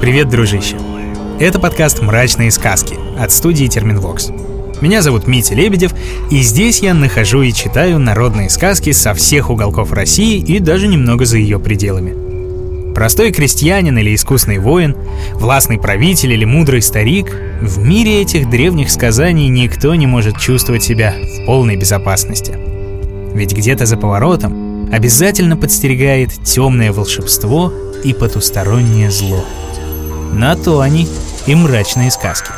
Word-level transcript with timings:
Привет, 0.00 0.30
дружище! 0.30 0.78
Это 1.38 1.58
подкаст 1.58 2.00
«Мрачные 2.00 2.50
сказки» 2.50 2.96
от 3.18 3.30
студии 3.32 3.66
Терминвокс. 3.66 4.30
Меня 4.80 5.02
зовут 5.02 5.26
Митя 5.26 5.54
Лебедев, 5.54 5.92
и 6.30 6.40
здесь 6.40 6.80
я 6.80 6.94
нахожу 6.94 7.42
и 7.42 7.52
читаю 7.52 7.98
народные 7.98 8.48
сказки 8.48 8.92
со 8.92 9.12
всех 9.12 9.50
уголков 9.50 9.92
России 9.92 10.38
и 10.38 10.58
даже 10.58 10.88
немного 10.88 11.26
за 11.26 11.36
ее 11.36 11.60
пределами. 11.60 12.94
Простой 12.94 13.30
крестьянин 13.30 13.98
или 13.98 14.14
искусный 14.14 14.58
воин, 14.58 14.96
властный 15.34 15.78
правитель 15.78 16.32
или 16.32 16.46
мудрый 16.46 16.80
старик— 16.80 17.36
в 17.60 17.78
мире 17.78 18.22
этих 18.22 18.48
древних 18.48 18.90
сказаний 18.90 19.48
никто 19.48 19.94
не 19.94 20.06
может 20.06 20.38
чувствовать 20.38 20.82
себя 20.82 21.14
в 21.14 21.44
полной 21.44 21.76
безопасности. 21.76 22.56
Ведь 23.34 23.54
где-то 23.54 23.84
за 23.84 23.98
поворотом 23.98 24.88
обязательно 24.90 25.58
подстерегает 25.58 26.30
темное 26.42 26.90
волшебство 26.90 27.70
и 28.02 28.14
потустороннее 28.14 29.10
зло. 29.10 29.44
На 30.32 30.56
то 30.56 30.80
они 30.80 31.08
и 31.46 31.54
мрачные 31.54 32.10
сказки. 32.10 32.50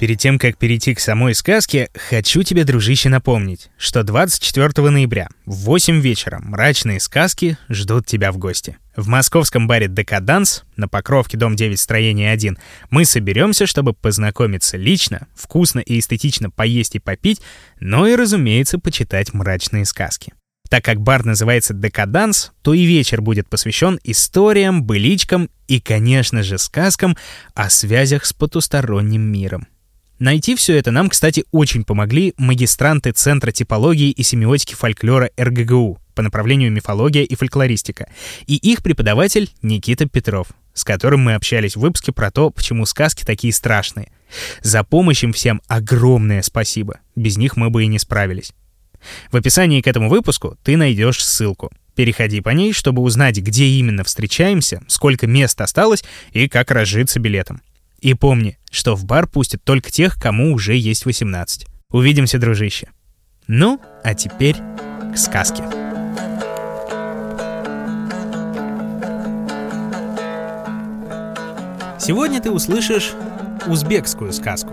Перед 0.00 0.18
тем, 0.18 0.38
как 0.38 0.56
перейти 0.56 0.94
к 0.94 1.00
самой 1.00 1.34
сказке, 1.34 1.90
хочу 1.94 2.42
тебе, 2.42 2.64
дружище, 2.64 3.10
напомнить, 3.10 3.70
что 3.76 4.02
24 4.02 4.88
ноября 4.88 5.28
в 5.44 5.56
8 5.64 6.00
вечера 6.00 6.40
мрачные 6.42 7.00
сказки 7.00 7.58
ждут 7.68 8.06
тебя 8.06 8.32
в 8.32 8.38
гости. 8.38 8.78
В 8.96 9.08
московском 9.08 9.68
баре 9.68 9.88
«Декаданс» 9.88 10.64
на 10.76 10.88
Покровке, 10.88 11.36
дом 11.36 11.54
9, 11.54 11.78
строение 11.78 12.32
1, 12.32 12.58
мы 12.88 13.04
соберемся, 13.04 13.66
чтобы 13.66 13.92
познакомиться 13.92 14.78
лично, 14.78 15.28
вкусно 15.34 15.80
и 15.80 15.98
эстетично 15.98 16.50
поесть 16.50 16.94
и 16.94 16.98
попить, 16.98 17.42
но 17.78 18.06
и, 18.06 18.16
разумеется, 18.16 18.78
почитать 18.78 19.34
мрачные 19.34 19.84
сказки. 19.84 20.32
Так 20.70 20.84
как 20.84 21.00
бар 21.00 21.24
называется 21.26 21.74
«Декаданс», 21.74 22.52
то 22.62 22.72
и 22.74 22.84
вечер 22.84 23.20
будет 23.20 23.48
посвящен 23.48 23.98
историям, 24.04 24.84
быличкам 24.84 25.50
и, 25.66 25.80
конечно 25.80 26.44
же, 26.44 26.58
сказкам 26.58 27.16
о 27.54 27.68
связях 27.68 28.24
с 28.24 28.32
потусторонним 28.32 29.20
миром. 29.20 29.66
Найти 30.20 30.54
все 30.54 30.76
это 30.76 30.92
нам, 30.92 31.08
кстати, 31.08 31.44
очень 31.50 31.82
помогли 31.82 32.34
магистранты 32.36 33.10
Центра 33.10 33.50
типологии 33.50 34.10
и 34.10 34.22
семиотики 34.22 34.74
фольклора 34.74 35.30
РГГУ 35.36 35.98
по 36.14 36.22
направлению 36.22 36.70
мифология 36.70 37.24
и 37.24 37.34
фольклористика, 37.34 38.08
и 38.46 38.54
их 38.54 38.84
преподаватель 38.84 39.50
Никита 39.62 40.06
Петров, 40.06 40.48
с 40.72 40.84
которым 40.84 41.22
мы 41.24 41.34
общались 41.34 41.74
в 41.74 41.80
выпуске 41.80 42.12
про 42.12 42.30
то, 42.30 42.50
почему 42.50 42.86
сказки 42.86 43.24
такие 43.24 43.52
страшные. 43.52 44.12
За 44.62 44.84
помощь 44.84 45.24
им 45.24 45.32
всем 45.32 45.62
огромное 45.66 46.42
спасибо, 46.42 47.00
без 47.16 47.38
них 47.38 47.56
мы 47.56 47.70
бы 47.70 47.82
и 47.82 47.88
не 47.88 47.98
справились. 47.98 48.52
В 49.30 49.36
описании 49.36 49.80
к 49.80 49.86
этому 49.86 50.08
выпуску 50.08 50.56
ты 50.62 50.76
найдешь 50.76 51.24
ссылку. 51.24 51.70
Переходи 51.94 52.40
по 52.40 52.50
ней, 52.50 52.72
чтобы 52.72 53.02
узнать, 53.02 53.38
где 53.38 53.66
именно 53.66 54.04
встречаемся, 54.04 54.82
сколько 54.86 55.26
мест 55.26 55.60
осталось 55.60 56.04
и 56.32 56.48
как 56.48 56.70
разжиться 56.70 57.20
билетом. 57.20 57.60
И 58.00 58.14
помни, 58.14 58.58
что 58.70 58.96
в 58.96 59.04
бар 59.04 59.26
пустят 59.26 59.62
только 59.62 59.90
тех, 59.90 60.16
кому 60.16 60.54
уже 60.54 60.74
есть 60.74 61.04
18. 61.04 61.66
Увидимся, 61.90 62.38
дружище. 62.38 62.88
Ну, 63.46 63.80
а 64.02 64.14
теперь 64.14 64.56
к 65.12 65.18
сказке. 65.18 65.64
Сегодня 71.98 72.40
ты 72.40 72.50
услышишь 72.50 73.12
узбекскую 73.66 74.32
сказку. 74.32 74.72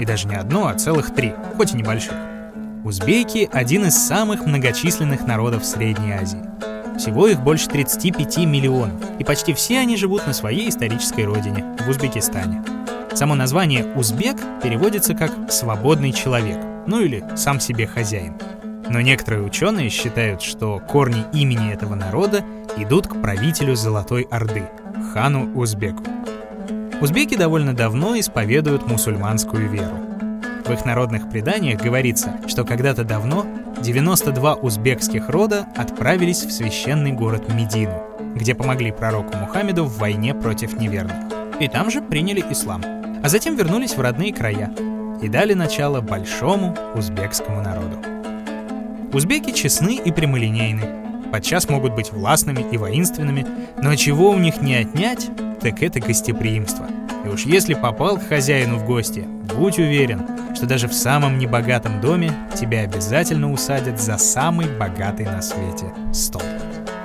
И 0.00 0.04
даже 0.04 0.26
не 0.26 0.34
одну, 0.34 0.66
а 0.66 0.74
целых 0.74 1.14
три, 1.14 1.32
хоть 1.56 1.72
и 1.72 1.76
небольших. 1.76 2.35
Узбеки– 2.86 3.50
один 3.52 3.86
из 3.86 3.96
самых 3.96 4.46
многочисленных 4.46 5.26
народов 5.26 5.64
Средней 5.64 6.12
Азии. 6.12 6.44
Всего 6.96 7.26
их 7.26 7.40
больше 7.40 7.66
35 7.68 8.36
миллионов, 8.46 9.00
и 9.18 9.24
почти 9.24 9.54
все 9.54 9.80
они 9.80 9.96
живут 9.96 10.24
на 10.28 10.32
своей 10.32 10.68
исторической 10.68 11.22
родине, 11.22 11.64
в 11.84 11.88
Узбекистане. 11.88 12.62
Само 13.12 13.34
название 13.34 13.92
«узбек» 13.96 14.36
переводится 14.62 15.14
как 15.14 15.32
«свободный 15.50 16.12
человек», 16.12 16.58
ну 16.86 17.00
или 17.00 17.24
«сам 17.34 17.58
себе 17.58 17.88
хозяин». 17.88 18.34
Но 18.88 19.00
некоторые 19.00 19.42
ученые 19.42 19.90
считают, 19.90 20.40
что 20.40 20.78
корни 20.78 21.24
имени 21.32 21.72
этого 21.72 21.96
народа 21.96 22.44
идут 22.76 23.08
к 23.08 23.20
правителю 23.20 23.74
Золотой 23.74 24.28
Орды, 24.30 24.62
хану 25.12 25.52
Узбеку. 25.58 26.04
Узбеки 27.00 27.36
довольно 27.36 27.74
давно 27.74 28.16
исповедуют 28.16 28.86
мусульманскую 28.86 29.68
веру. 29.68 30.15
В 30.66 30.72
их 30.72 30.84
народных 30.84 31.30
преданиях 31.30 31.80
говорится, 31.80 32.40
что 32.48 32.64
когда-то 32.64 33.04
давно 33.04 33.46
92 33.80 34.54
узбекских 34.54 35.28
рода 35.28 35.66
отправились 35.76 36.44
в 36.44 36.50
священный 36.50 37.12
город 37.12 37.52
Медину, 37.54 38.02
где 38.34 38.52
помогли 38.52 38.90
пророку 38.90 39.36
Мухаммеду 39.36 39.84
в 39.84 39.98
войне 39.98 40.34
против 40.34 40.76
неверных. 40.76 41.16
И 41.60 41.68
там 41.68 41.88
же 41.88 42.02
приняли 42.02 42.44
ислам. 42.50 42.82
А 43.22 43.28
затем 43.28 43.54
вернулись 43.54 43.96
в 43.96 44.00
родные 44.00 44.32
края 44.32 44.72
и 45.22 45.28
дали 45.28 45.54
начало 45.54 46.00
большому 46.00 46.76
узбекскому 46.96 47.62
народу. 47.62 47.98
Узбеки 49.12 49.52
честны 49.52 50.00
и 50.04 50.10
прямолинейны, 50.10 51.30
подчас 51.30 51.68
могут 51.68 51.94
быть 51.94 52.12
властными 52.12 52.66
и 52.72 52.76
воинственными, 52.76 53.46
но 53.80 53.94
чего 53.94 54.30
у 54.30 54.38
них 54.38 54.60
не 54.60 54.74
отнять, 54.74 55.28
так 55.60 55.80
это 55.82 56.00
гостеприимство. 56.00 56.88
И 57.26 57.28
уж 57.28 57.44
если 57.44 57.74
попал 57.74 58.18
к 58.18 58.28
хозяину 58.28 58.78
в 58.78 58.86
гости, 58.86 59.26
будь 59.56 59.80
уверен, 59.80 60.22
что 60.54 60.64
даже 60.66 60.86
в 60.86 60.94
самом 60.94 61.38
небогатом 61.38 62.00
доме 62.00 62.30
тебя 62.54 62.82
обязательно 62.82 63.52
усадят 63.52 64.00
за 64.00 64.16
самый 64.16 64.68
богатый 64.78 65.26
на 65.26 65.42
свете 65.42 65.92
стол. 66.12 66.42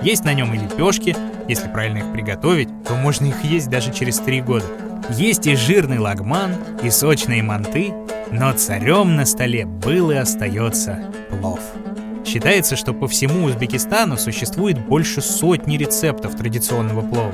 Есть 0.04 0.24
на 0.24 0.36
нем 0.36 0.54
и 0.54 0.60
лепешки, 0.60 1.16
если 1.48 1.68
правильно 1.70 2.00
их 2.00 2.14
приготовить, 2.14 2.70
то 2.84 2.94
можно 2.94 3.26
их 3.26 3.44
есть 3.44 3.70
даже 3.70 3.92
через 3.92 4.20
три 4.20 4.42
года. 4.42 4.66
Есть 5.10 5.48
и 5.48 5.56
жирный 5.56 5.98
лагман, 5.98 6.52
и 6.84 6.92
сочные 6.92 7.42
манты, 7.42 7.92
но 8.32 8.54
царем 8.54 9.16
на 9.16 9.26
столе 9.26 9.66
был 9.66 10.12
и 10.12 10.16
остается 10.16 11.00
плов. 11.32 11.62
Считается, 12.24 12.76
что 12.76 12.94
по 12.94 13.08
всему 13.08 13.46
Узбекистану 13.46 14.18
существует 14.18 14.78
больше 14.86 15.20
сотни 15.22 15.78
рецептов 15.78 16.36
традиционного 16.36 17.02
плова. 17.02 17.34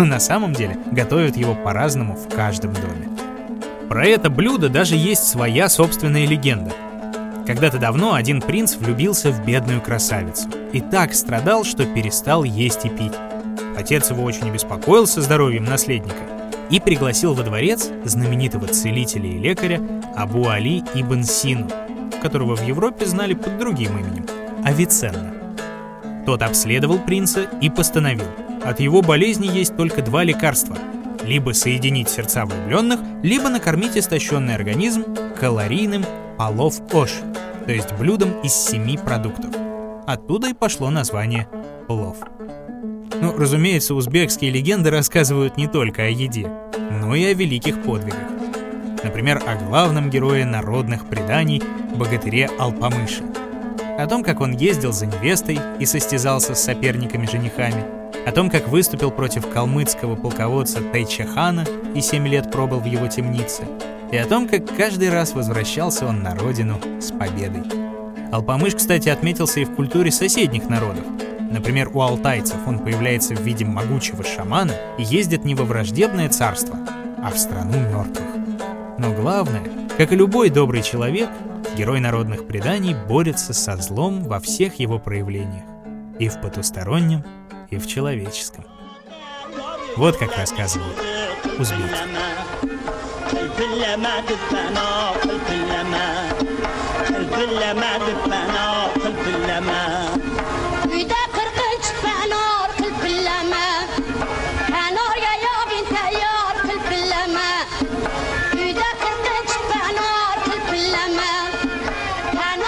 Но 0.00 0.06
на 0.06 0.18
самом 0.18 0.54
деле 0.54 0.78
готовят 0.90 1.36
его 1.36 1.54
по-разному 1.54 2.14
в 2.14 2.34
каждом 2.34 2.72
доме. 2.72 3.10
Про 3.88 4.06
это 4.06 4.30
блюдо 4.30 4.70
даже 4.70 4.96
есть 4.96 5.26
своя 5.26 5.68
собственная 5.68 6.26
легенда. 6.26 6.72
Когда-то 7.46 7.78
давно 7.78 8.14
один 8.14 8.40
принц 8.40 8.76
влюбился 8.76 9.30
в 9.30 9.44
бедную 9.44 9.82
красавицу 9.82 10.48
и 10.72 10.80
так 10.80 11.12
страдал, 11.12 11.64
что 11.64 11.84
перестал 11.84 12.44
есть 12.44 12.86
и 12.86 12.88
пить. 12.88 13.12
Отец 13.76 14.10
его 14.10 14.22
очень 14.22 14.48
обеспокоился 14.48 15.20
здоровьем 15.20 15.64
наследника 15.64 16.22
и 16.70 16.80
пригласил 16.80 17.34
во 17.34 17.42
дворец 17.42 17.90
знаменитого 18.04 18.68
целителя 18.68 19.28
и 19.28 19.38
лекаря 19.38 19.82
Абу 20.16 20.48
Али 20.48 20.82
Ибн 20.94 21.24
Сину, 21.24 21.68
которого 22.22 22.56
в 22.56 22.66
Европе 22.66 23.04
знали 23.04 23.34
под 23.34 23.58
другим 23.58 23.98
именем– 23.98 24.24
Авиценна. 24.64 25.34
Тот 26.24 26.42
обследовал 26.42 27.00
принца 27.00 27.42
и 27.60 27.68
постановил, 27.68 28.26
от 28.64 28.80
его 28.80 29.02
болезни 29.02 29.46
есть 29.46 29.76
только 29.76 30.02
два 30.02 30.24
лекарства– 30.24 30.76
либо 31.24 31.52
соединить 31.52 32.08
сердца 32.08 32.44
влюбленных, 32.44 33.00
либо 33.22 33.48
накормить 33.48 33.96
истощенный 33.96 34.54
организм 34.54 35.04
калорийным 35.38 36.04
полов 36.36 36.80
ош, 36.92 37.12
то 37.66 37.72
есть 37.72 37.92
блюдом 37.92 38.40
из 38.42 38.52
семи 38.52 38.96
продуктов. 38.96 39.54
Оттуда 40.06 40.48
и 40.48 40.54
пошло 40.54 40.90
название 40.90 41.48
плов. 41.86 42.16
Ну, 43.20 43.36
разумеется, 43.36 43.94
узбекские 43.94 44.50
легенды 44.50 44.90
рассказывают 44.90 45.56
не 45.56 45.68
только 45.68 46.02
о 46.02 46.08
еде, 46.08 46.50
но 46.90 47.14
и 47.14 47.24
о 47.24 47.34
великих 47.34 47.82
подвигах. 47.82 48.18
Например, 49.04 49.42
о 49.46 49.56
главном 49.56 50.10
герое 50.10 50.44
народных 50.44 51.06
преданий, 51.06 51.62
богатыре 51.94 52.50
Алпамыше. 52.58 53.22
О 53.98 54.06
том, 54.06 54.22
как 54.22 54.40
он 54.40 54.52
ездил 54.52 54.92
за 54.92 55.06
невестой 55.06 55.58
и 55.78 55.86
состязался 55.86 56.54
с 56.54 56.64
соперниками-женихами– 56.64 57.84
о 58.26 58.32
том, 58.32 58.50
как 58.50 58.68
выступил 58.68 59.10
против 59.10 59.48
калмыцкого 59.48 60.16
полководца 60.16 60.80
Тайчахана 60.80 61.64
и 61.94 62.00
7 62.00 62.26
лет 62.28 62.50
пробыл 62.50 62.80
в 62.80 62.84
его 62.84 63.06
темнице, 63.06 63.64
и 64.12 64.16
о 64.16 64.26
том, 64.26 64.48
как 64.48 64.76
каждый 64.76 65.10
раз 65.10 65.32
возвращался 65.34 66.06
он 66.06 66.22
на 66.22 66.34
родину 66.34 66.78
с 67.00 67.12
победой. 67.12 67.62
Алпамыш, 68.32 68.74
кстати, 68.76 69.08
отметился 69.08 69.60
и 69.60 69.64
в 69.64 69.74
культуре 69.74 70.10
соседних 70.10 70.68
народов. 70.68 71.04
Например, 71.50 71.90
у 71.92 72.00
алтайцев 72.00 72.58
он 72.66 72.78
появляется 72.78 73.34
в 73.34 73.40
виде 73.40 73.64
могучего 73.64 74.22
шамана 74.22 74.72
и 74.98 75.02
ездит 75.02 75.44
не 75.44 75.56
во 75.56 75.64
враждебное 75.64 76.28
царство, 76.28 76.78
а 77.22 77.30
в 77.30 77.38
страну 77.38 77.80
мертвых. 77.80 78.28
Но 78.98 79.12
главное, 79.12 79.62
как 79.98 80.12
и 80.12 80.16
любой 80.16 80.50
добрый 80.50 80.82
человек, 80.82 81.28
герой 81.76 82.00
народных 82.00 82.46
преданий 82.46 82.94
борется 83.08 83.52
со 83.52 83.76
злом 83.76 84.22
во 84.24 84.38
всех 84.38 84.78
его 84.78 84.98
проявлениях 84.98 85.64
и 86.20 86.28
в 86.28 86.38
потустороннем, 86.40 87.24
и 87.70 87.78
в 87.78 87.86
человеческом. 87.86 88.64
Вот 89.96 90.18
как 90.18 90.36
рассказывают 90.36 90.96
узбеки. 91.58 91.80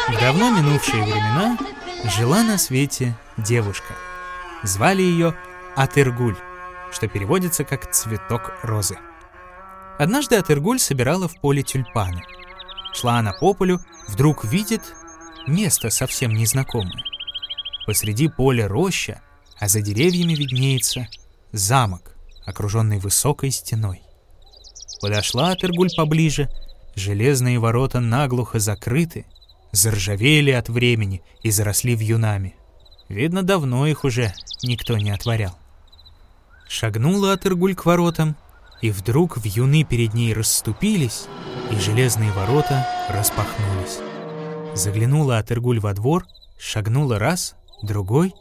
В 0.08 0.20
давно 0.20 0.50
минувшие 0.50 1.02
времена 1.02 1.58
жила 2.04 2.42
на 2.42 2.58
свете 2.58 3.16
девушка. 3.36 3.94
Звали 4.62 5.02
ее 5.02 5.34
Атыргуль, 5.76 6.36
что 6.90 7.08
переводится 7.08 7.64
как 7.64 7.92
«цветок 7.92 8.52
розы». 8.62 8.98
Однажды 9.98 10.36
Атыргуль 10.36 10.78
собирала 10.78 11.28
в 11.28 11.40
поле 11.40 11.62
тюльпаны. 11.62 12.22
Шла 12.92 13.18
она 13.18 13.32
по 13.32 13.54
полю, 13.54 13.80
вдруг 14.08 14.44
видит 14.44 14.82
место 15.46 15.90
совсем 15.90 16.34
незнакомое. 16.34 17.02
Посреди 17.86 18.28
поля 18.28 18.68
роща, 18.68 19.20
а 19.58 19.68
за 19.68 19.80
деревьями 19.80 20.34
виднеется 20.34 21.08
замок, 21.52 22.16
окруженный 22.46 22.98
высокой 22.98 23.50
стеной. 23.50 24.02
Подошла 25.00 25.52
Атыргуль 25.52 25.90
поближе, 25.96 26.48
железные 26.94 27.58
ворота 27.58 28.00
наглухо 28.00 28.58
закрыты, 28.58 29.26
заржавели 29.72 30.50
от 30.50 30.68
времени 30.68 31.22
и 31.42 31.50
заросли 31.50 31.94
вьюнами. 31.94 32.54
Видно, 33.08 33.42
давно 33.42 33.86
их 33.86 34.04
уже 34.04 34.32
никто 34.62 34.96
не 34.96 35.10
отворял. 35.10 35.58
Шагнула 36.68 37.32
Атыргуль 37.32 37.74
к 37.74 37.84
воротам, 37.84 38.36
и 38.80 38.90
вдруг 38.90 39.38
вьюны 39.38 39.84
перед 39.84 40.14
ней 40.14 40.32
расступились, 40.32 41.26
и 41.70 41.76
железные 41.76 42.32
ворота 42.32 42.86
распахнулись. 43.08 43.98
Заглянула 44.74 45.38
Атыргуль 45.38 45.80
во 45.80 45.92
двор, 45.92 46.26
шагнула 46.58 47.18
раз, 47.18 47.56
другой, 47.82 48.34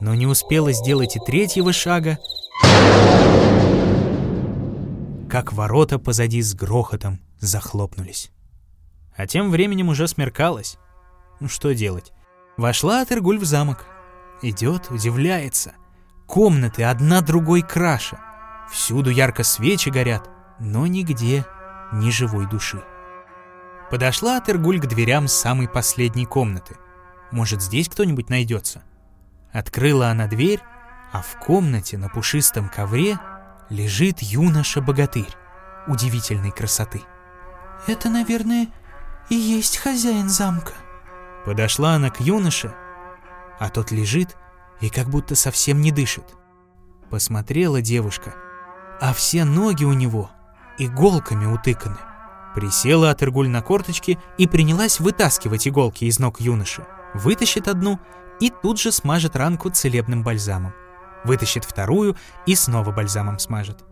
но 0.00 0.14
не 0.14 0.26
успела 0.26 0.72
сделать 0.72 1.16
и 1.16 1.20
третьего 1.20 1.72
шага, 1.72 2.18
как 5.28 5.52
ворота 5.52 5.98
позади 5.98 6.42
с 6.42 6.54
грохотом 6.54 7.20
захлопнулись. 7.38 8.30
А 9.16 9.26
тем 9.26 9.50
временем 9.50 9.88
уже 9.88 10.08
смеркалось. 10.08 10.78
Ну 11.40 11.48
что 11.48 11.74
делать? 11.74 12.12
Вошла 12.56 13.02
Атергуль 13.02 13.38
в 13.38 13.44
замок. 13.44 13.86
Идет, 14.42 14.90
удивляется. 14.90 15.74
Комнаты 16.26 16.84
одна 16.84 17.20
другой 17.20 17.62
краше. 17.62 18.18
Всюду 18.70 19.10
ярко 19.10 19.42
свечи 19.42 19.88
горят, 19.88 20.30
но 20.58 20.86
нигде 20.86 21.44
ни 21.92 22.10
живой 22.10 22.46
души. 22.46 22.82
Подошла 23.90 24.36
Атергуль 24.36 24.80
к 24.80 24.86
дверям 24.86 25.26
самой 25.26 25.68
последней 25.68 26.26
комнаты. 26.26 26.76
Может, 27.32 27.62
здесь 27.62 27.88
кто-нибудь 27.88 28.30
найдется? 28.30 28.82
Открыла 29.52 30.08
она 30.08 30.28
дверь, 30.28 30.60
а 31.12 31.22
в 31.22 31.38
комнате 31.44 31.98
на 31.98 32.08
пушистом 32.08 32.68
ковре 32.68 33.18
лежит 33.68 34.20
юноша-богатырь 34.20 35.34
удивительной 35.86 36.52
красоты. 36.52 37.02
«Это, 37.86 38.10
наверное, 38.10 38.68
и 39.30 39.34
есть 39.34 39.78
хозяин 39.78 40.28
замка». 40.28 40.74
Подошла 41.46 41.94
она 41.94 42.10
к 42.10 42.20
юноше, 42.20 42.74
а 43.58 43.70
тот 43.70 43.90
лежит 43.90 44.36
и 44.80 44.90
как 44.90 45.08
будто 45.08 45.34
совсем 45.34 45.80
не 45.80 45.92
дышит. 45.92 46.34
Посмотрела 47.08 47.80
девушка, 47.80 48.34
а 49.00 49.14
все 49.14 49.44
ноги 49.44 49.84
у 49.84 49.92
него 49.92 50.30
иголками 50.78 51.46
утыканы. 51.46 51.98
Присела 52.54 53.10
Атергуль 53.10 53.48
на 53.48 53.62
корточки 53.62 54.18
и 54.36 54.48
принялась 54.48 54.98
вытаскивать 54.98 55.68
иголки 55.68 56.04
из 56.04 56.18
ног 56.18 56.40
юноши. 56.40 56.84
Вытащит 57.14 57.68
одну 57.68 58.00
и 58.40 58.50
тут 58.50 58.80
же 58.80 58.90
смажет 58.90 59.36
ранку 59.36 59.70
целебным 59.70 60.22
бальзамом. 60.22 60.74
Вытащит 61.24 61.64
вторую 61.64 62.16
и 62.46 62.54
снова 62.54 62.90
бальзамом 62.90 63.38
смажет. 63.38 63.84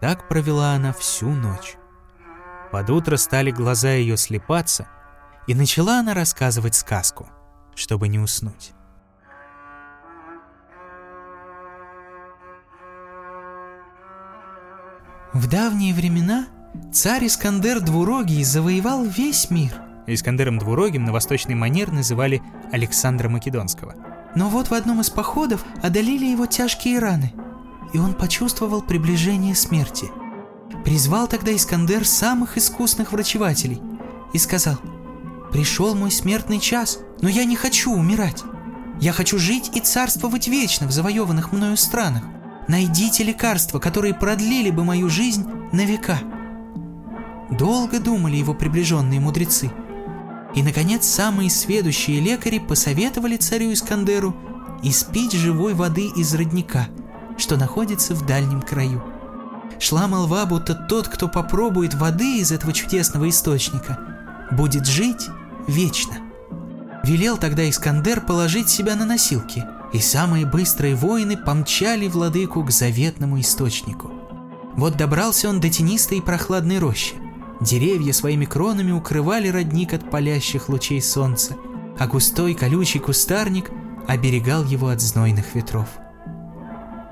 Так 0.00 0.28
провела 0.28 0.72
она 0.72 0.92
всю 0.92 1.28
ночь. 1.28 1.76
Под 2.70 2.90
утро 2.90 3.16
стали 3.16 3.50
глаза 3.50 3.92
ее 3.92 4.16
слепаться, 4.16 4.88
и 5.46 5.54
начала 5.54 6.00
она 6.00 6.12
рассказывать 6.12 6.74
сказку, 6.74 7.28
чтобы 7.74 8.08
не 8.08 8.18
уснуть. 8.18 8.72
В 15.32 15.46
давние 15.46 15.94
времена 15.94 16.48
царь 16.92 17.26
Искандер 17.26 17.80
Двурогий 17.80 18.44
завоевал 18.44 19.04
весь 19.04 19.50
мир. 19.50 19.72
Искандером 20.06 20.58
Двурогим 20.58 21.04
на 21.04 21.12
восточный 21.12 21.54
манер 21.54 21.90
называли 21.92 22.42
Александра 22.72 23.28
Македонского. 23.28 23.94
Но 24.34 24.48
вот 24.48 24.68
в 24.68 24.74
одном 24.74 25.00
из 25.00 25.10
походов 25.10 25.64
одолели 25.82 26.26
его 26.26 26.46
тяжкие 26.46 26.98
раны, 26.98 27.32
и 27.94 27.98
он 27.98 28.12
почувствовал 28.12 28.82
приближение 28.82 29.54
смерти– 29.54 30.10
Призвал 30.88 31.28
тогда 31.28 31.54
Искандер 31.54 32.06
самых 32.06 32.56
искусных 32.56 33.12
врачевателей 33.12 33.78
и 34.32 34.38
сказал, 34.38 34.78
«Пришел 35.52 35.94
мой 35.94 36.10
смертный 36.10 36.58
час, 36.58 37.00
но 37.20 37.28
я 37.28 37.44
не 37.44 37.56
хочу 37.56 37.92
умирать. 37.92 38.42
Я 38.98 39.12
хочу 39.12 39.38
жить 39.38 39.70
и 39.74 39.80
царствовать 39.80 40.48
вечно 40.48 40.86
в 40.86 40.90
завоеванных 40.90 41.52
мною 41.52 41.76
странах. 41.76 42.22
Найдите 42.68 43.22
лекарства, 43.22 43.78
которые 43.80 44.14
продлили 44.14 44.70
бы 44.70 44.82
мою 44.82 45.10
жизнь 45.10 45.46
на 45.72 45.84
века». 45.84 46.20
Долго 47.50 48.00
думали 48.00 48.36
его 48.36 48.54
приближенные 48.54 49.20
мудрецы. 49.20 49.70
И, 50.54 50.62
наконец, 50.62 51.06
самые 51.06 51.50
сведущие 51.50 52.18
лекари 52.18 52.60
посоветовали 52.60 53.36
царю 53.36 53.74
Искандеру 53.74 54.34
испить 54.82 55.32
живой 55.32 55.74
воды 55.74 56.06
из 56.16 56.32
родника, 56.32 56.88
что 57.36 57.58
находится 57.58 58.14
в 58.14 58.24
дальнем 58.24 58.62
краю. 58.62 59.02
Шла 59.78 60.08
молва, 60.08 60.44
будто 60.46 60.74
тот, 60.74 61.08
кто 61.08 61.28
попробует 61.28 61.94
воды 61.94 62.38
из 62.38 62.50
этого 62.50 62.72
чудесного 62.72 63.28
источника, 63.28 63.98
будет 64.50 64.86
жить 64.86 65.28
вечно. 65.68 66.16
Велел 67.04 67.36
тогда 67.38 67.68
Искандер 67.68 68.20
положить 68.20 68.68
себя 68.68 68.96
на 68.96 69.04
носилки, 69.04 69.64
и 69.92 70.00
самые 70.00 70.46
быстрые 70.46 70.94
воины 70.94 71.36
помчали 71.36 72.08
владыку 72.08 72.64
к 72.64 72.70
заветному 72.70 73.40
источнику. 73.40 74.10
Вот 74.74 74.96
добрался 74.96 75.48
он 75.48 75.60
до 75.60 75.70
тенистой 75.70 76.18
и 76.18 76.22
прохладной 76.22 76.78
рощи. 76.78 77.14
Деревья 77.60 78.12
своими 78.12 78.44
кронами 78.44 78.92
укрывали 78.92 79.48
родник 79.48 79.94
от 79.94 80.10
палящих 80.10 80.68
лучей 80.68 81.00
солнца, 81.00 81.56
а 81.98 82.06
густой 82.06 82.54
колючий 82.54 83.00
кустарник 83.00 83.70
оберегал 84.06 84.64
его 84.64 84.88
от 84.88 85.00
знойных 85.00 85.54
ветров. 85.54 85.88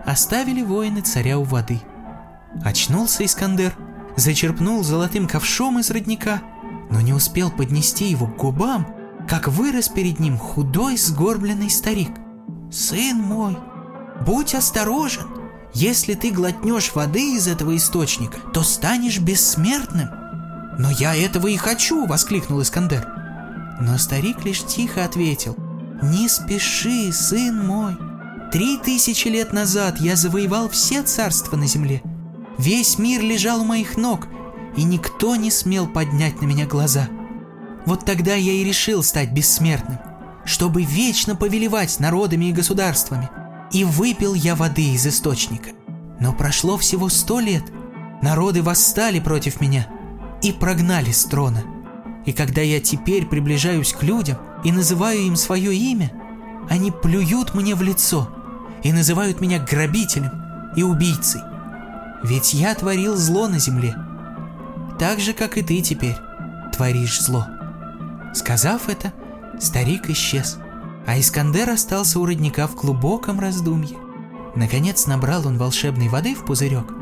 Оставили 0.05 0.62
воины 0.62 1.00
царя 1.00 1.38
у 1.38 1.45
воды– 1.45 1.81
Очнулся 2.65 3.25
Искандер, 3.25 3.75
зачерпнул 4.17 4.83
золотым 4.83 5.29
ковшом 5.29 5.79
из 5.79 5.91
родника, 5.91 6.43
но 6.91 7.01
не 7.01 7.13
успел 7.13 7.51
поднести 7.51 8.07
его 8.07 8.27
к 8.27 8.37
губам, 8.37 8.87
как 9.29 9.49
вырос 9.49 9.89
перед 9.89 10.21
ним 10.21 10.39
худой 10.39 10.97
сгорбленный 10.97 11.71
старик. 11.71 12.11
«Сын 12.71 13.17
мой, 13.17 13.57
будь 14.25 14.55
осторожен, 14.55 15.27
если 15.75 16.15
ты 16.15 16.31
глотнешь 16.31 16.95
воды 16.95 17.37
из 17.37 17.47
этого 17.49 17.77
источника, 17.77 18.39
то 18.53 18.63
станешь 18.63 19.21
бессмертным». 19.21 20.09
«Но 20.79 20.91
я 20.91 21.15
этого 21.15 21.47
и 21.47 21.57
хочу!»— 21.57 22.07
воскликнул 22.09 22.61
Искандер. 22.61 23.07
Но 23.81 23.99
старик 23.99 24.45
лишь 24.45 24.65
тихо 24.65 25.05
ответил. 25.05 25.57
«Не 26.03 26.29
спеши, 26.29 27.13
сын 27.13 27.67
мой. 27.67 27.97
Три 28.53 28.79
тысячи 28.79 29.29
лет 29.29 29.53
назад 29.53 30.01
я 30.01 30.17
завоевал 30.17 30.69
все 30.69 31.03
царства 31.03 31.57
на 31.57 31.67
земле— 31.67 32.03
Весь 32.59 32.99
мир 32.99 33.23
лежал 33.23 33.61
у 33.61 33.65
моих 33.65 33.97
ног, 33.97 34.29
и 34.77 34.85
никто 34.85 35.37
не 35.37 35.51
смел 35.51 35.87
поднять 35.87 36.41
на 36.41 36.47
меня 36.47 36.67
глаза. 36.67 37.09
Вот 37.85 38.05
тогда 38.05 38.35
я 38.35 38.53
и 38.53 38.65
решил 38.65 39.03
стать 39.03 39.33
бессмертным, 39.33 39.99
чтобы 40.45 40.83
вечно 40.83 41.37
повелевать 41.37 41.99
народами 42.01 42.47
и 42.47 42.53
государствами. 42.53 43.31
И 43.73 43.85
выпил 43.85 44.35
я 44.35 44.55
воды 44.55 44.95
из 44.95 45.07
источника. 45.07 45.71
Но 46.21 46.33
прошло 46.33 46.79
всего 46.79 47.09
сто 47.09 47.41
лет. 47.41 47.65
Народы 48.23 48.63
восстали 48.63 49.21
против 49.21 49.61
меня 49.61 49.87
и 50.43 50.53
прогнали 50.53 51.11
с 51.11 51.25
трона. 51.25 51.65
И 52.25 52.33
когда 52.33 52.61
я 52.61 52.81
теперь 52.81 53.27
приближаюсь 53.27 53.93
к 53.93 54.03
людям 54.03 54.39
и 54.65 54.73
называю 54.73 55.21
им 55.21 55.37
свое 55.37 55.75
имя, 55.75 56.13
они 56.69 56.91
плюют 56.91 57.55
мне 57.55 57.75
в 57.75 57.83
лицо 57.83 58.29
и 58.83 58.93
называют 58.93 59.41
меня 59.41 59.59
грабителем 59.59 60.33
и 60.75 60.83
убийцей. 60.83 61.41
Ведь 62.26 62.54
я 62.54 62.75
творил 62.75 63.14
зло 63.14 63.47
на 63.47 63.61
земле. 63.61 63.95
Так 64.99 65.21
же, 65.21 65.33
как 65.33 65.56
и 65.56 65.62
ты 65.62 65.80
теперь 65.80 66.16
творишь 66.73 67.21
зло. 67.21 67.47
Сказав 68.35 68.88
это, 68.88 69.12
старик 69.61 70.11
исчез, 70.11 70.59
а 71.06 71.21
Искандер 71.21 71.71
остался 71.71 72.18
у 72.18 72.26
родника 72.26 72.66
в 72.66 72.75
глубоком 72.75 73.38
раздумье. 73.38 73.97
Наконец 74.56 75.06
набрал 75.06 75.47
он 75.47 75.56
волшебной 75.56 76.09
воды 76.09 76.35
в 76.35 76.45
пузырек, 76.45 76.92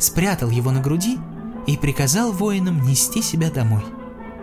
спрятал 0.00 0.50
его 0.50 0.72
на 0.72 0.80
груди 0.80 1.16
и 1.68 1.76
приказал 1.76 2.32
воинам 2.32 2.82
нести 2.82 3.22
себя 3.22 3.52
домой. 3.52 3.84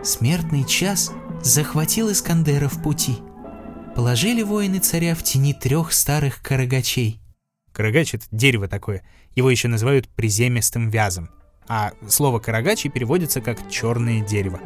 Смертный 0.05 0.63
час 0.63 1.11
захватил 1.43 2.13
Искандера 2.13 2.69
в 2.69 2.81
пути. 2.81 3.17
Положили 3.93 4.43
воины 4.43 4.79
царя 4.79 5.15
в 5.15 5.23
тени 5.23 5.53
трех 5.53 5.91
старых 5.91 6.41
карагачей– 6.41 7.21
Карагач— 7.71 8.13
это 8.15 8.25
дерево 8.31 8.67
такое. 8.67 9.03
Его 9.35 9.49
еще 9.49 9.67
называют 9.67 10.07
приземистым 10.09 10.89
вязом. 10.89 11.29
А 11.67 11.91
слово 12.07 12.39
«карагачи» 12.39 12.89
переводится 12.89 13.41
как 13.41 13.69
«черное 13.69 14.21
дерево». 14.21 14.59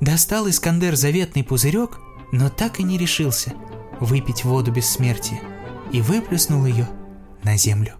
Достал 0.00 0.48
Искандер 0.48 0.96
заветный 0.96 1.44
пузырек, 1.44 2.00
но 2.32 2.48
так 2.48 2.80
и 2.80 2.82
не 2.82 2.98
решился 2.98 3.54
выпить 4.00 4.44
воду 4.44 4.72
бессмертия 4.72 5.40
и 5.92 6.00
выплюснул 6.00 6.66
ее 6.66 6.88
на 7.44 7.56
землю. 7.56 7.94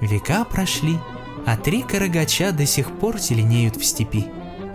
Века 0.00 0.44
прошли, 0.44 0.98
а 1.44 1.56
три 1.56 1.82
карагача 1.82 2.52
до 2.52 2.66
сих 2.66 2.96
пор 2.98 3.18
зеленеют 3.18 3.76
в 3.76 3.84
степи 3.84 4.26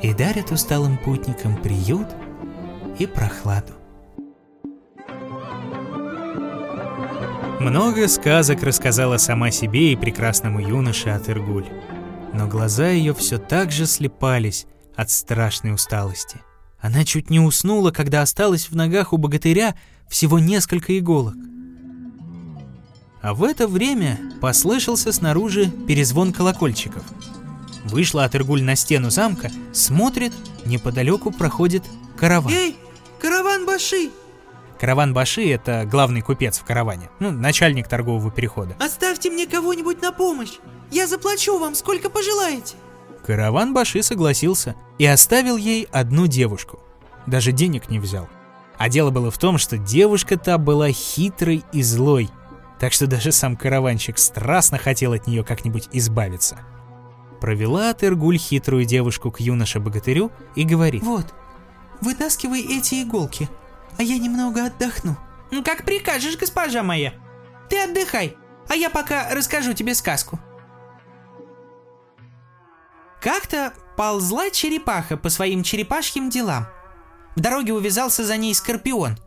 и 0.02 0.14
дарят 0.14 0.52
усталым 0.52 0.98
путникам 0.98 1.56
приют 1.56 2.08
и 3.00 3.06
прохладу. 3.06 3.74
Много 7.62 8.08
сказок 8.08 8.64
рассказала 8.64 9.18
сама 9.18 9.52
себе 9.52 9.94
и 9.94 9.96
прекрасному 9.96 10.60
юноше 10.60 11.10
от 11.10 11.30
Иргуль, 11.30 11.68
но 12.34 12.48
глаза 12.48 12.90
ее 12.90 13.14
все 13.14 13.38
так 13.38 13.72
же 13.72 13.86
слепались 13.86 14.66
от 14.96 15.12
страшной 15.12 15.76
усталости. 15.76 16.42
Она 16.80 17.06
чуть 17.06 17.30
не 17.30 17.40
уснула, 17.40 17.92
когда 17.92 18.24
осталось 18.24 18.72
в 18.72 18.76
ногах 18.76 19.14
у 19.14 19.18
богатыря 19.18 19.76
всего 20.10 20.40
несколько 20.40 20.98
иголок. 20.98 21.36
А 23.22 23.36
в 23.36 23.44
это 23.44 23.68
время 23.68 24.20
послышался 24.42 25.12
снаружи 25.12 25.70
перезвон 25.88 26.34
колокольчиков. 26.34 27.04
Вышла 27.84 28.26
Атыргуль 28.26 28.64
на 28.64 28.76
стену 28.76 29.12
замка, 29.12 29.52
смотрит, 29.72 30.34
неподалеку 30.66 31.30
проходит 31.30 31.84
караван. 32.18 32.52
«Эй, 32.52 32.76
караван 33.20 33.68
Баши! 33.68 34.10
Караван 34.82 35.14
Баши— 35.14 35.48
это 35.52 35.86
главный 35.86 36.22
купец 36.22 36.58
в 36.58 36.64
караване, 36.64 37.12
ну, 37.20 37.30
начальник 37.30 37.88
торгового 37.88 38.32
перехода. 38.32 38.76
Оставьте 38.80 39.30
мне 39.30 39.46
кого-нибудь 39.46 40.02
на 40.02 40.12
помощь! 40.12 40.54
Я 40.90 41.06
заплачу 41.06 41.60
вам, 41.60 41.76
сколько 41.76 42.10
пожелаете!» 42.10 42.74
Караван 43.24 43.76
Баши 43.76 44.02
согласился 44.02 44.76
и 44.98 45.06
оставил 45.06 45.56
ей 45.56 45.88
одну 45.92 46.26
девушку. 46.26 46.80
Даже 47.28 47.52
денег 47.52 47.92
не 47.92 48.00
взял. 48.00 48.28
А 48.80 48.90
дело 48.90 49.12
было 49.12 49.30
в 49.30 49.38
том, 49.38 49.60
что 49.60 49.78
девушка 49.78 50.36
та 50.36 50.58
была 50.58 50.90
хитрой 50.90 51.64
и 51.72 51.84
злой, 51.84 52.32
так 52.80 52.92
что 52.92 53.06
даже 53.06 53.32
сам 53.32 53.56
караванщик 53.58 54.18
страстно 54.18 54.80
хотел 54.80 55.14
от 55.14 55.28
нее 55.28 55.44
как-нибудь 55.44 55.90
избавиться. 55.92 56.58
Провела 57.40 57.94
Тергуль 57.94 58.40
хитрую 58.40 58.86
девушку 58.86 59.30
к 59.30 59.42
юноше-богатырю 59.42 60.32
и 60.56 60.64
говорит. 60.64 61.04
«Вот, 61.04 61.36
вытаскивай 62.02 62.62
эти 62.62 63.04
иголки, 63.04 63.48
а 64.02 64.04
я 64.04 64.18
немного 64.18 64.66
отдохну». 64.66 65.16
Ну, 65.52 65.64
как 65.64 65.84
прикажешь, 65.84 66.38
госпожа 66.38 66.82
моя. 66.82 67.14
Ты 67.70 67.78
отдыхай, 67.84 68.38
а 68.70 68.76
я 68.76 68.90
пока 68.90 69.30
расскажу 69.32 69.74
тебе 69.74 69.94
сказку. 69.94 70.40
Как-то 73.22 73.74
ползла 73.98 74.50
черепаха 74.50 75.18
по 75.18 75.30
своим 75.30 75.62
черепашьим 75.62 76.30
делам. 76.30 76.68
В 77.36 77.42
дороге 77.42 77.74
увязался 77.74 78.26
за 78.26 78.38
ней 78.38 78.56
скорпион, 78.56 79.18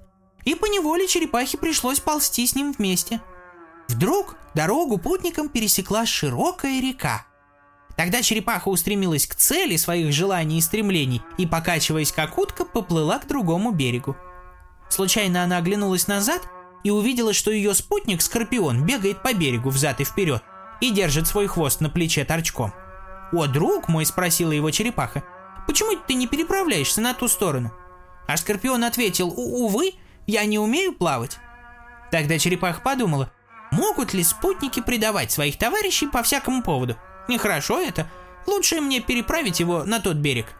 и 0.45 0.54
по 0.54 0.66
неволе 0.66 1.07
черепахе 1.07 1.59
пришлось 1.59 2.00
ползти 2.00 2.47
с 2.47 2.54
ним 2.54 2.73
вместе. 2.73 3.21
Вдруг 3.88 4.37
дорогу 4.54 4.99
путникам 4.99 5.49
пересекла 5.49 6.07
широкая 6.07 6.81
река. 6.81 7.26
Тогда 7.97 8.23
черепаха 8.23 8.69
устремилась 8.69 9.26
к 9.26 9.35
цели 9.37 9.76
своих 9.76 10.12
желаний 10.12 10.59
и 10.59 10.62
стремлений 10.62 11.23
и, 11.38 11.47
покачиваясь 11.47 12.12
как 12.12 12.38
утка, 12.38 12.64
поплыла 12.64 13.19
к 13.19 13.28
другому 13.28 13.71
берегу. 13.71 14.16
Случайно 14.94 15.42
она 15.42 15.56
оглянулась 15.56 16.06
назад 16.06 16.48
и 16.84 16.90
увидела, 16.90 17.32
что 17.32 17.50
ее 17.50 17.74
спутник, 17.74 18.22
Скорпион, 18.22 18.86
бегает 18.86 19.24
по 19.24 19.34
берегу 19.34 19.70
взад 19.70 20.00
и 20.00 20.04
вперед 20.04 20.40
и 20.80 20.92
держит 20.92 21.26
свой 21.26 21.48
хвост 21.48 21.80
на 21.80 21.90
плече 21.90 22.24
торчком. 22.24 22.72
«О, 23.32 23.48
друг 23.48 23.88
мой!»– 23.88 24.06
спросила 24.06 24.52
его 24.52 24.70
черепаха. 24.70 25.24
«Почему 25.66 25.96
ты 25.96 26.14
не 26.14 26.28
переправляешься 26.28 27.00
на 27.00 27.12
ту 27.12 27.26
сторону?» 27.26 27.72
А 28.28 28.36
Скорпион 28.36 28.84
ответил, 28.84 29.34
«Увы, 29.36 29.94
я 30.28 30.44
не 30.44 30.60
умею 30.60 30.92
плавать». 30.92 31.38
Тогда 32.12 32.38
черепаха 32.38 32.80
подумала, 32.80 33.32
могут 33.72 34.14
ли 34.14 34.22
спутники 34.22 34.80
предавать 34.80 35.32
своих 35.32 35.58
товарищей 35.58 36.06
по 36.06 36.22
всякому 36.22 36.62
поводу? 36.62 36.96
Нехорошо 37.26 37.80
это, 37.80 38.08
лучше 38.46 38.80
мне 38.80 39.00
переправить 39.00 39.58
его 39.58 39.82
на 39.82 39.98
тот 39.98 40.18
берег. 40.18 40.54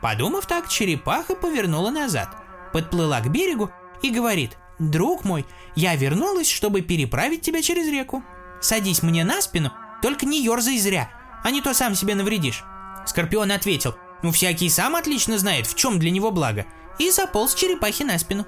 Подумав 0.00 0.46
так, 0.46 0.68
черепаха 0.68 1.34
повернула 1.34 1.90
назад, 1.90 2.28
подплыла 2.76 3.22
к 3.22 3.30
берегу 3.30 3.70
и 4.02 4.10
говорит, 4.10 4.58
«Друг 4.78 5.24
мой, 5.24 5.46
я 5.76 5.96
вернулась, 5.96 6.50
чтобы 6.50 6.82
переправить 6.82 7.40
тебя 7.40 7.62
через 7.62 7.88
реку. 7.88 8.22
Садись 8.60 9.02
мне 9.02 9.24
на 9.24 9.40
спину, 9.40 9.72
только 10.02 10.26
не 10.26 10.44
ерзай 10.44 10.76
зря, 10.76 11.08
а 11.42 11.50
не 11.50 11.62
то 11.62 11.72
сам 11.72 11.94
себе 11.94 12.14
навредишь». 12.14 12.64
Скорпион 13.06 13.50
ответил, 13.50 13.96
«Ну, 14.22 14.30
всякий 14.30 14.68
сам 14.68 14.94
отлично 14.94 15.38
знает, 15.38 15.66
в 15.66 15.74
чем 15.74 15.98
для 15.98 16.10
него 16.10 16.30
благо», 16.30 16.66
и 16.98 17.10
заполз 17.10 17.54
черепахе 17.54 18.04
на 18.04 18.18
спину. 18.18 18.46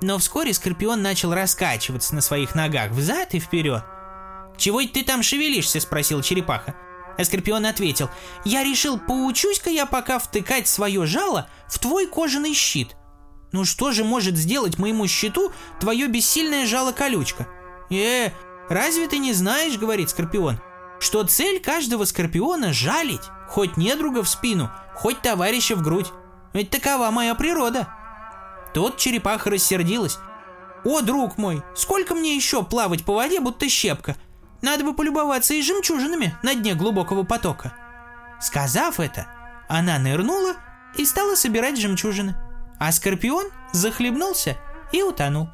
Но 0.00 0.16
вскоре 0.18 0.54
Скорпион 0.54 1.02
начал 1.02 1.34
раскачиваться 1.34 2.14
на 2.14 2.20
своих 2.20 2.54
ногах 2.54 2.92
взад 2.92 3.34
и 3.34 3.40
вперед. 3.40 3.82
«Чего 4.56 4.80
ты 4.84 5.02
там 5.02 5.24
шевелишься?»– 5.24 5.80
спросил 5.80 6.22
черепаха. 6.22 6.76
А 7.18 7.24
Скорпион 7.24 7.66
ответил, 7.66 8.10
«Я 8.44 8.62
решил, 8.62 9.00
поучусь-ка 9.00 9.70
я 9.70 9.86
пока 9.86 10.20
втыкать 10.20 10.68
свое 10.68 11.04
жало 11.04 11.48
в 11.66 11.80
твой 11.80 12.06
кожаный 12.06 12.54
щит». 12.54 12.94
«Ну 13.52 13.64
что 13.64 13.92
же 13.92 14.04
может 14.04 14.36
сделать 14.36 14.78
моему 14.78 15.06
щиту 15.06 15.52
твое 15.80 16.08
бессильное 16.08 16.66
жало-колючка?» 16.66 17.46
«Э, 17.90 18.30
разве 18.68 19.08
ты 19.08 19.18
не 19.18 19.32
знаешь,— 19.32 19.78
говорит 19.78 20.10
Скорпион,— 20.10 20.60
что 21.00 21.22
цель 21.24 21.60
каждого 21.60 22.04
Скорпиона— 22.04 22.72
жалить, 22.74 23.22
хоть 23.48 23.76
недруга 23.76 24.22
в 24.22 24.28
спину, 24.28 24.70
хоть 24.94 25.22
товарища 25.22 25.76
в 25.76 25.82
грудь. 25.82 26.12
Ведь 26.52 26.70
такова 26.70 27.10
моя 27.10 27.34
природа». 27.34 27.88
Тут 28.74 28.96
черепаха 28.96 29.50
рассердилась. 29.50 30.18
«О, 30.84 31.00
друг 31.00 31.38
мой, 31.38 31.62
сколько 31.74 32.14
мне 32.14 32.36
еще 32.36 32.62
плавать 32.62 33.04
по 33.04 33.14
воде, 33.14 33.40
будто 33.40 33.68
щепка? 33.68 34.16
Надо 34.62 34.84
бы 34.84 34.94
полюбоваться 34.94 35.54
и 35.54 35.62
жемчужинами 35.62 36.36
на 36.42 36.54
дне 36.54 36.74
глубокого 36.74 37.22
потока». 37.22 37.74
Сказав 38.40 39.00
это, 39.00 39.26
она 39.68 39.98
нырнула 39.98 40.54
и 40.96 41.04
стала 41.04 41.34
собирать 41.34 41.78
жемчужины, 41.78 42.36
а 42.78 42.92
Скорпион 42.92 43.46
захлебнулся 43.72 44.56
и 44.92 45.02
утонул. 45.02 45.48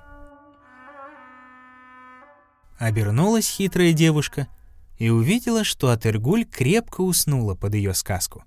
Обернулась 2.79 3.49
хитрая 3.49 3.93
девушка 3.93 4.49
и 4.99 5.09
увидела, 5.09 5.64
что 5.64 5.91
Атергуль 5.91 6.45
крепко 6.45 7.00
уснула 7.02 7.55
под 7.55 7.75
ее 7.75 7.95
сказку. 7.95 8.45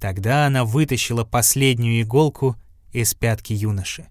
Тогда 0.00 0.46
она 0.46 0.64
вытащила 0.64 1.24
последнюю 1.24 2.02
иголку 2.02 2.56
из 2.92 3.14
пятки 3.14 3.52
юноши. 3.52 4.08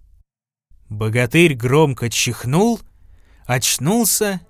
Богатырь 0.89 1.55
громко 1.55 2.09
чихнул, 2.09 2.79
очнулся 3.45 4.41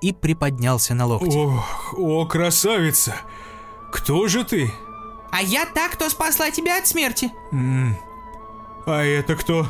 и 0.00 0.12
приподнялся 0.12 0.94
на 0.94 1.06
локте. 1.06 1.38
Ох, 1.38 1.94
о, 1.98 2.26
красавица! 2.26 3.14
Кто 3.92 4.28
же 4.28 4.44
ты? 4.44 4.70
А 5.32 5.42
я 5.42 5.66
так, 5.66 5.92
кто 5.92 6.08
спасла 6.08 6.50
тебя 6.50 6.78
от 6.78 6.86
смерти. 6.86 7.30
М, 7.52 7.96
А 8.86 9.02
это 9.02 9.36
кто? 9.36 9.66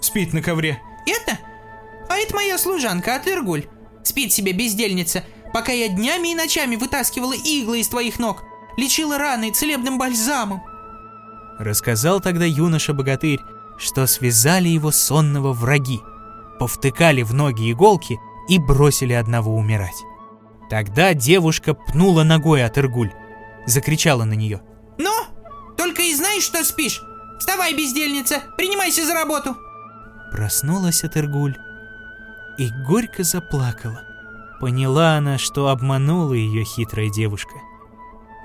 Спит 0.00 0.32
на 0.32 0.42
ковре. 0.42 0.80
Это? 1.06 1.38
А 2.08 2.16
это 2.16 2.34
моя 2.34 2.58
служанка 2.58 3.16
Атыргуль. 3.16 3.66
Спит 4.02 4.32
себе 4.32 4.52
бездельница, 4.52 5.24
пока 5.52 5.72
я 5.72 5.88
днями 5.88 6.32
и 6.32 6.34
ночами 6.34 6.76
вытаскивала 6.76 7.32
иглы 7.32 7.80
из 7.80 7.88
твоих 7.88 8.18
ног, 8.18 8.42
лечила 8.76 9.18
раны 9.18 9.52
целебным 9.52 9.98
бальзамом. 9.98 10.62
Рассказал 11.58 12.20
тогда 12.20 12.44
юноша-богатырь, 12.44 13.40
что 13.78 14.06
связали 14.06 14.68
его 14.68 14.90
сонного 14.90 15.52
враги, 15.52 16.00
повтыкали 16.58 17.22
в 17.22 17.32
ноги 17.32 17.72
иголки 17.72 18.18
и 18.48 18.58
бросили 18.58 19.12
одного 19.12 19.54
умирать. 19.56 20.02
Тогда 20.68 21.14
девушка 21.14 21.74
пнула 21.74 22.22
ногой 22.24 22.64
от 22.64 22.78
Иргуль, 22.78 23.12
закричала 23.66 24.24
на 24.24 24.34
нее. 24.34 24.62
Ну, 24.98 25.12
только 25.76 26.02
и 26.02 26.14
знаешь, 26.14 26.42
что 26.42 26.64
спишь. 26.64 27.02
Вставай, 27.38 27.74
бездельница, 27.74 28.42
принимайся 28.56 29.04
за 29.04 29.14
работу. 29.14 29.56
Проснулась 30.30 31.04
от 31.04 31.16
Иргуль 31.16 31.56
и 32.58 32.70
горько 32.86 33.22
заплакала. 33.22 34.02
Поняла 34.60 35.16
она, 35.16 35.38
что 35.38 35.68
обманула 35.68 36.34
ее 36.34 36.64
хитрая 36.64 37.10
девушка. 37.10 37.54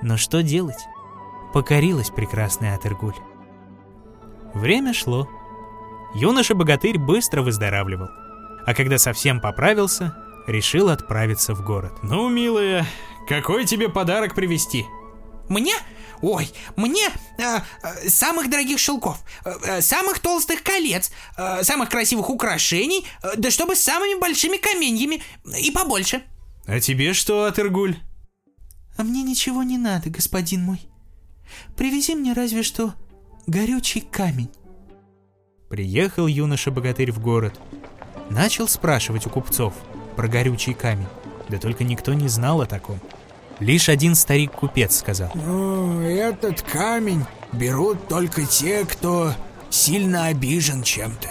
Но 0.02 0.16
что 0.16 0.42
делать? 0.42 0.78
Покорилась 1.52 2.10
прекрасная 2.10 2.76
Атергуль. 2.76 3.14
Время 4.54 4.92
шло. 4.92 5.28
Юноша-богатырь 6.14 6.98
быстро 6.98 7.42
выздоравливал. 7.42 8.08
А 8.66 8.74
когда 8.74 8.98
совсем 8.98 9.40
поправился, 9.40 10.14
решил 10.46 10.88
отправиться 10.88 11.54
в 11.54 11.64
город. 11.64 11.92
Ну, 12.02 12.28
милая, 12.28 12.84
какой 13.28 13.64
тебе 13.64 13.88
подарок 13.88 14.34
привезти? 14.34 14.86
Мне? 15.48 15.74
Ой, 16.20 16.50
мне 16.76 17.08
самых 18.08 18.50
дорогих 18.50 18.78
шелков, 18.78 19.18
э, 19.44 19.52
э, 19.64 19.80
самых 19.82 20.18
толстых 20.18 20.62
колец, 20.62 21.10
э, 21.36 21.62
самых 21.62 21.88
красивых 21.88 22.30
украшений, 22.30 23.06
э, 23.22 23.32
да 23.36 23.50
чтобы 23.50 23.76
с 23.76 23.82
самыми 23.82 24.18
большими 24.18 24.56
каменьями 24.56 25.22
и 25.58 25.70
побольше. 25.70 26.22
А 26.66 26.80
тебе 26.80 27.14
что, 27.14 27.44
Атергуль? 27.44 27.96
А 28.96 29.02
мне 29.02 29.22
ничего 29.22 29.62
не 29.62 29.78
надо, 29.78 30.10
господин 30.10 30.62
мой. 30.62 30.80
Привези 31.76 32.14
мне 32.14 32.32
разве 32.32 32.62
что 32.62 32.94
горючий 33.46 34.02
камень. 34.02 34.50
Приехал 35.68 36.26
юноша-богатырь 36.26 37.12
в 37.12 37.20
город. 37.20 37.58
Начал 38.28 38.68
спрашивать 38.68 39.26
у 39.26 39.30
купцов 39.30 39.74
про 40.16 40.28
горючий 40.28 40.74
камень. 40.74 41.06
Да 41.48 41.58
только 41.58 41.84
никто 41.84 42.12
не 42.12 42.28
знал 42.28 42.60
о 42.60 42.66
таком. 42.66 43.00
Лишь 43.60 43.90
один 43.90 44.14
старик-купец 44.14 44.98
сказал. 44.98 45.30
«Ну, 45.34 46.00
этот 46.00 46.62
камень 46.62 47.24
берут 47.52 48.08
только 48.08 48.46
те, 48.46 48.86
кто 48.86 49.34
сильно 49.68 50.26
обижен 50.26 50.82
чем-то. 50.82 51.28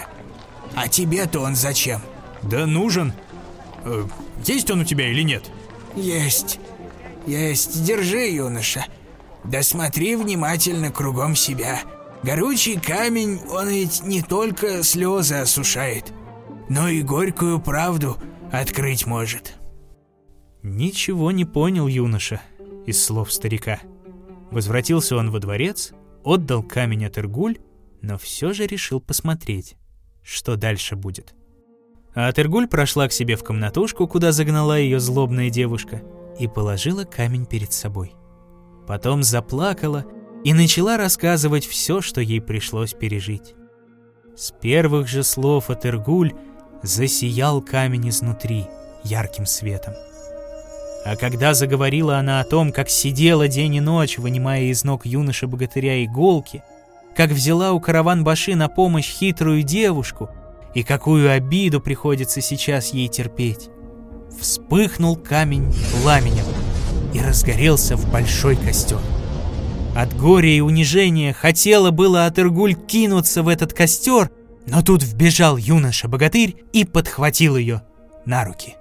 А 0.76 0.88
тебе-то 0.88 1.40
он 1.40 1.56
зачем?» 1.56 2.00
Да 2.42 2.66
нужен. 2.66 3.12
Э, 3.84 4.06
есть 4.44 4.70
он 4.70 4.80
у 4.80 4.84
тебя 4.84 5.10
или 5.10 5.22
нет? 5.22 5.50
«Есть, 5.96 6.60
есть, 7.26 7.84
держи, 7.84 8.28
юноша. 8.28 8.86
Да 9.42 9.62
смотри 9.62 10.14
внимательно 10.14 10.92
кругом 10.92 11.34
себя. 11.34 11.80
Горючий 12.22 12.78
камень, 12.78 13.40
он 13.50 13.68
ведь 13.68 14.02
не 14.04 14.22
только 14.22 14.84
слезы 14.84 15.36
осушает, 15.36 16.12
но 16.68 16.88
и 16.88 17.02
горькую 17.02 17.58
правду 17.60 18.18
открыть 18.52 19.04
может». 19.06 19.59
Ничего 20.62 21.30
не 21.30 21.44
понял 21.44 21.86
юноша 21.86 22.40
из 22.86 23.02
слов 23.02 23.32
старика. 23.32 23.80
Возвратился 24.50 25.16
он 25.16 25.30
во 25.30 25.38
дворец, 25.38 25.92
отдал 26.22 26.62
камень 26.62 27.06
от 27.06 27.18
Иргуль, 27.18 27.58
но 28.02 28.18
все 28.18 28.52
же 28.52 28.66
решил 28.66 29.00
посмотреть, 29.00 29.76
что 30.22 30.56
дальше 30.56 30.96
будет. 30.96 31.34
А 32.14 32.28
Атергуль 32.28 32.66
прошла 32.66 33.08
к 33.08 33.12
себе 33.12 33.36
в 33.36 33.44
комнатушку, 33.44 34.08
куда 34.08 34.32
загнала 34.32 34.78
ее 34.78 35.00
злобная 35.00 35.48
девушка, 35.48 36.02
и 36.38 36.48
положила 36.48 37.04
камень 37.04 37.46
перед 37.46 37.72
собой. 37.72 38.14
Потом 38.86 39.22
заплакала 39.22 40.04
и 40.44 40.52
начала 40.52 40.96
рассказывать 40.96 41.66
все, 41.66 42.00
что 42.00 42.20
ей 42.20 42.40
пришлось 42.40 42.94
пережить. 42.94 43.54
С 44.36 44.52
первых 44.52 45.06
же 45.06 45.22
слов 45.22 45.70
Атергуль 45.70 46.32
засиял 46.82 47.62
камень 47.62 48.08
изнутри 48.08 48.66
ярким 49.04 49.46
светом. 49.46 49.94
А 51.04 51.16
когда 51.16 51.54
заговорила 51.54 52.18
она 52.18 52.40
о 52.40 52.44
том, 52.44 52.72
как 52.72 52.90
сидела 52.90 53.48
день 53.48 53.76
и 53.76 53.80
ночь, 53.80 54.18
вынимая 54.18 54.62
из 54.62 54.84
ног 54.84 55.06
юноша-богатыря 55.06 56.04
иголки, 56.04 56.62
как 57.16 57.30
взяла 57.30 57.72
у 57.72 57.80
караван-баши 57.80 58.54
на 58.54 58.68
помощь 58.68 59.08
хитрую 59.08 59.62
девушку— 59.62 60.30
и 60.74 60.82
какую 60.82 61.30
обиду 61.30 61.80
приходится 61.80 62.40
сейчас 62.40 62.92
ей 62.92 63.08
терпеть. 63.08 63.68
Вспыхнул 64.40 65.16
камень 65.16 65.72
пламенем 65.92 66.44
и 67.12 67.20
разгорелся 67.20 67.96
в 67.96 68.10
большой 68.10 68.56
костер. 68.56 69.00
От 69.96 70.16
горя 70.16 70.48
и 70.48 70.60
унижения 70.60 71.32
хотела 71.32 71.90
было 71.90 72.26
Атыргуль 72.26 72.74
кинуться 72.74 73.42
в 73.42 73.48
этот 73.48 73.72
костер, 73.72 74.30
но 74.66 74.82
тут 74.82 75.02
вбежал 75.02 75.56
юноша-богатырь 75.56 76.56
и 76.72 76.84
подхватил 76.84 77.56
ее 77.56 77.82
на 78.24 78.44
руки. 78.44 78.76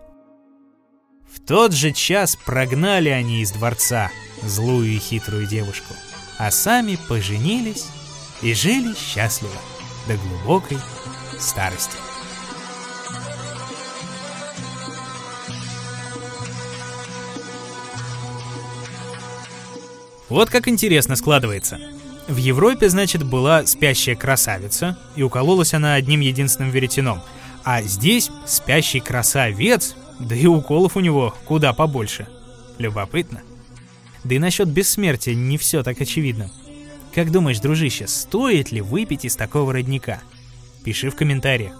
Тот 1.50 1.74
же 1.74 1.92
час 1.92 2.36
прогнали 2.36 3.10
они 3.10 3.42
из 3.42 3.50
дворца 3.50 4.12
злую 4.44 4.86
и 4.86 5.00
хитрую 5.00 5.48
девушку, 5.48 5.96
а 6.38 6.52
сами 6.52 6.96
поженились 7.08 7.88
и 8.44 8.54
жили 8.54 8.94
счастливо 8.94 9.56
до 10.08 10.16
глубокой 10.18 10.78
старости. 11.40 11.98
Вот 20.30 20.52
как 20.52 20.68
интересно 20.68 21.16
складывается. 21.16 21.80
В 22.28 22.38
Европе, 22.38 22.90
значит, 22.90 23.24
была 23.24 23.66
спящая 23.66 24.16
красавица, 24.16 25.00
и 25.16 25.24
укололась 25.24 25.74
она 25.74 25.96
одним 25.96 26.20
единственным 26.20 26.70
веретеном. 26.70 27.24
А 27.64 27.82
здесь 27.82 28.30
спящий 28.46 29.00
красавец, 29.00 29.96
да 30.20 30.36
и 30.36 30.46
уколов 30.46 30.98
у 30.98 31.00
него 31.00 31.34
куда 31.46 31.74
побольше. 31.74 32.28
Любопытно. 32.78 33.42
Да 34.24 34.36
и 34.36 34.40
насчет 34.40 34.68
бессмертия 34.68 35.34
не 35.34 35.58
все 35.58 35.84
так 35.84 36.00
очевидно. 36.02 36.52
Как 37.14 37.32
думаешь, 37.32 37.60
дружище, 37.60 38.08
стоит 38.08 38.72
ли 38.72 38.82
выпить 38.82 39.26
из 39.26 39.36
такого 39.36 39.74
родника? 39.74 40.22
пиши 40.84 41.10
в 41.10 41.16
комментариях. 41.16 41.74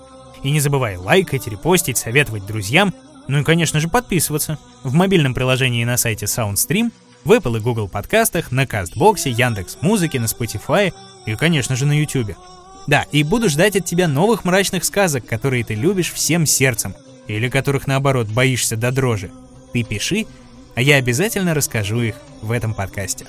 И 0.44 0.52
не 0.52 0.60
забывай 0.60 0.96
лайкать, 0.96 1.48
репостить, 1.48 1.98
советовать 1.98 2.46
друзьям, 2.46 2.94
ну 3.28 3.40
и, 3.40 3.44
конечно 3.44 3.80
же, 3.80 3.90
подписываться. 3.90 4.58
В 4.84 4.94
мобильном 4.94 5.34
приложении 5.34 5.84
на 5.84 5.98
сайте 5.98 6.26
SoundStream, 6.26 6.92
в 7.26 7.32
Apple 7.32 7.58
и 7.58 7.60
Google 7.60 7.88
подкастах, 7.88 8.52
на 8.52 8.66
Кастбоксе, 8.66 9.32
Яндекс 9.32 9.78
Музыке, 9.82 10.20
на 10.20 10.26
Spotify 10.26 10.94
и, 11.26 11.36
конечно 11.36 11.76
же, 11.76 11.86
на 11.86 12.00
YouTube. 12.00 12.36
Да, 12.88 13.06
и 13.12 13.24
буду 13.24 13.50
ждать 13.50 13.76
от 13.76 13.86
тебя 13.86 14.08
новых 14.08 14.46
мрачных 14.46 14.84
сказок, 14.84 15.26
которые 15.26 15.64
ты 15.64 15.76
любишь 15.76 16.12
всем 16.12 16.46
сердцем, 16.46 16.96
или 17.30 17.48
которых, 17.48 17.88
наоборот, 17.88 18.28
боишься 18.28 18.76
до 18.76 18.92
дрожи. 18.92 19.30
Ты 19.72 19.84
пиши, 19.84 20.26
а 20.76 20.82
я 20.82 20.96
обязательно 20.96 21.54
расскажу 21.54 22.02
их 22.02 22.16
в 22.42 22.52
этом 22.52 22.74
подкасте. 22.74 23.26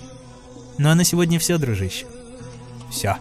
Ну 0.79 0.89
а 0.89 0.95
на 0.95 1.05
сегодня 1.05 1.39
все, 1.39 1.59
дружище. 1.59 2.07
Все. 2.91 3.17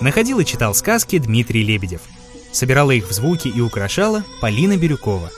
Находил 0.00 0.40
и 0.40 0.44
читал 0.44 0.74
сказки 0.74 1.18
Дмитрий 1.18 1.62
Лебедев. 1.62 2.00
Собирала 2.52 2.90
их 2.90 3.08
в 3.08 3.12
звуки 3.12 3.48
и 3.48 3.60
украшала 3.60 4.24
Полина 4.40 4.76
Бирюкова. 4.76 5.30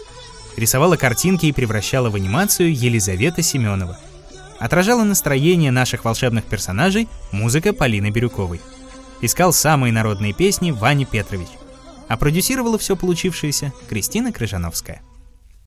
Рисовала 0.56 0.96
картинки 0.96 1.46
и 1.46 1.52
превращала 1.52 2.10
в 2.10 2.16
анимацию 2.16 2.74
Елизавета 2.74 3.42
Семенова. 3.42 3.98
Отражала 4.58 5.04
настроение 5.04 5.70
наших 5.70 6.04
волшебных 6.04 6.44
персонажей 6.44 7.08
музыка 7.32 7.72
Полины 7.72 8.10
Бирюковой. 8.10 8.60
Искал 9.20 9.52
самые 9.52 9.92
народные 9.92 10.32
песни 10.32 10.70
Ваня 10.70 11.06
Петрович. 11.06 11.48
А 12.08 12.16
продюсировала 12.16 12.78
все 12.78 12.96
получившееся 12.96 13.72
Кристина 13.88 14.32
Крыжановская. 14.32 15.02